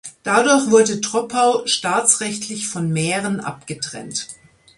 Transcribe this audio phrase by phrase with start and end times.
[0.23, 4.29] Dadurch wurde Troppau staatsrechtlich von Mähren abgetrennt.